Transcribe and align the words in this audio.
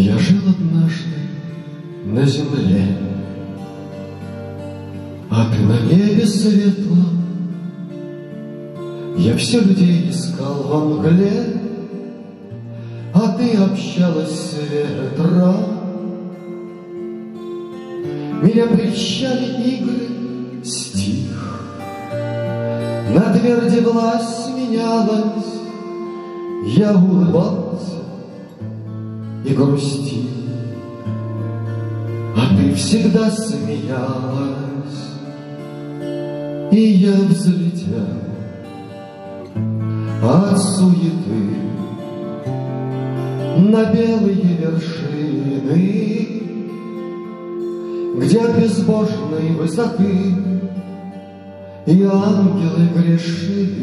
Я 0.00 0.16
жил 0.16 0.38
однажды 0.48 1.18
на 2.04 2.24
земле, 2.24 2.86
А 5.28 5.50
ты 5.50 5.60
на 5.64 5.80
небе 5.92 6.24
светлом. 6.24 7.18
Я 9.16 9.36
все 9.36 9.60
людей 9.60 10.08
искал 10.08 10.62
во 10.62 10.84
мгле, 10.84 11.46
А 13.12 13.36
ты 13.36 13.56
общалась 13.56 14.30
с 14.30 14.54
ветром. 14.70 15.64
Меня 18.40 18.66
прельщали 18.66 19.68
игры 19.68 20.62
стих, 20.62 21.60
На 23.16 23.36
тверде 23.36 23.80
власть 23.80 24.50
менялась, 24.56 25.58
Я 26.66 26.94
улыбался 26.94 27.68
и 29.48 29.54
грустил, 29.54 30.28
А 32.36 32.56
ты 32.56 32.74
всегда 32.74 33.30
смеялась, 33.30 34.58
И 36.70 36.80
я 36.80 37.14
взлетел 37.14 38.04
от 40.22 40.58
суеты 40.58 41.56
На 43.56 43.84
белые 43.92 44.56
вершины, 44.58 46.28
Где 48.18 48.40
от 48.40 48.58
безбожной 48.58 49.52
высоты 49.58 50.34
И 51.86 52.02
ангелы 52.02 52.88
грешили. 52.94 53.78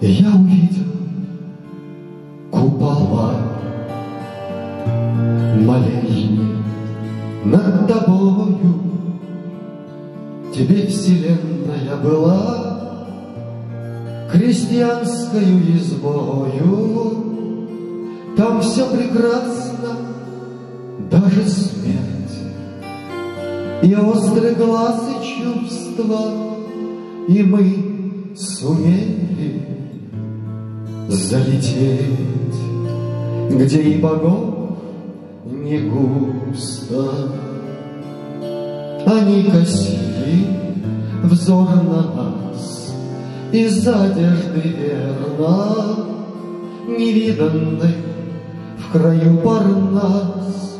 Я 0.00 0.28
увидел 0.28 1.05
моления 5.60 6.56
над 7.44 7.86
тобою. 7.88 8.74
Тебе 10.54 10.86
вселенная 10.86 11.96
была 12.02 12.76
крестьянскою 14.32 15.76
избою. 15.76 17.24
Там 18.36 18.60
все 18.60 18.86
прекрасно, 18.86 19.96
даже 21.10 21.42
смерть. 21.48 22.06
И 23.82 23.94
острый 23.94 24.54
глаз 24.54 25.02
и 25.08 25.42
чувства, 25.42 26.32
и 27.28 27.42
мы 27.42 28.34
сумели 28.36 29.62
залететь, 31.08 32.56
где 33.50 33.82
и 33.82 34.00
богов 34.00 34.78
не 35.44 35.78
густо. 35.78 37.32
Они 39.06 39.44
косили 39.44 40.46
взор 41.22 41.68
на 41.84 42.02
нас 42.12 42.94
из 43.52 43.86
одежды 43.86 44.60
верно 44.60 46.06
невиданной 46.88 47.94
в 48.78 48.92
краю 48.92 49.38
парнас, 49.38 50.78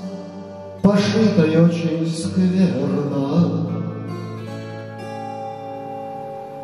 пошитой 0.82 1.64
очень 1.64 2.06
скверно. 2.06 3.70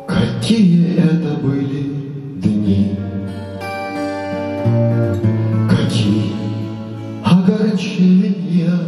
Какие 0.07 0.97
это 0.97 1.39
были 1.41 2.02
огорчения. 7.43 8.79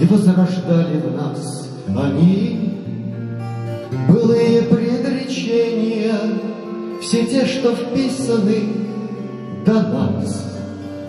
И 0.00 0.06
возрождали 0.06 1.00
в 1.00 1.16
нас 1.16 1.68
они 1.88 2.74
Былые 4.08 4.62
предречения 4.62 6.12
Все 7.00 7.24
те, 7.26 7.46
что 7.46 7.74
вписаны 7.74 8.64
до 9.64 9.74
нас. 9.74 10.44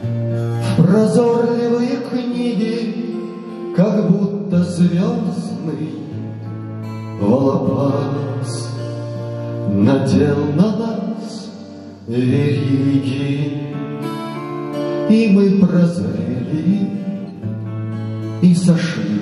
В 0.03 0.83
прозорливые 0.83 1.97
книги 2.11 3.73
Как 3.75 4.09
будто 4.09 4.63
звездный 4.63 5.89
волопас 7.19 8.69
Надел 9.71 10.37
на 10.55 10.75
нас 10.75 11.49
вериги, 12.07 13.64
И 15.09 15.29
мы 15.31 15.65
прозрели 15.65 16.89
и 18.41 18.55
сошли 18.55 19.21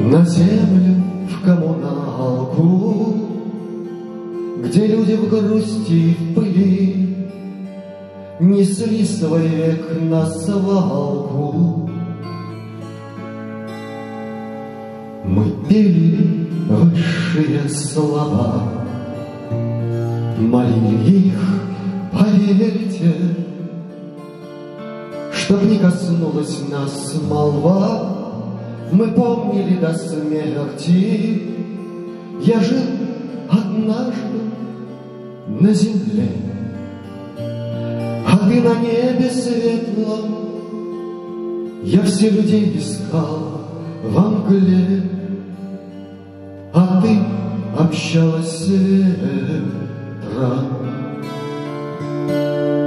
На 0.00 0.24
землю 0.24 1.02
в 1.30 1.44
коммуналку, 1.44 3.14
Где 4.64 4.86
люди 4.86 5.14
в 5.14 5.28
грусти 5.28 6.14
в 6.14 6.34
пыли 6.34 7.04
Несли 8.40 9.04
свой 9.04 9.46
век 9.46 10.02
на 10.02 10.26
свалку. 10.26 11.88
Мы 15.24 15.44
пели 15.68 16.48
высшие 16.68 17.68
слова, 17.68 18.64
Молили 20.38 21.28
их, 21.28 21.63
поверьте, 22.24 23.14
Чтоб 25.32 25.62
не 25.64 25.78
коснулась 25.78 26.60
нас 26.70 27.14
молва, 27.28 28.14
Мы 28.92 29.08
помнили 29.08 29.76
до 29.76 29.92
смерти. 29.94 31.42
Я 32.40 32.60
жил 32.60 32.82
однажды 33.50 34.40
на 35.48 35.72
земле, 35.72 36.28
А 37.38 38.38
ты 38.48 38.60
на 38.60 38.74
небе 38.80 39.30
светлом. 39.30 40.34
Я 41.82 42.02
все 42.02 42.30
людей 42.30 42.78
искал 42.78 43.60
во 44.02 44.22
мгле, 44.22 45.02
А 46.72 47.02
ты 47.02 47.18
общалась 47.78 48.58
с 48.58 48.68
ветром. 48.68 49.74
Música 52.26 52.83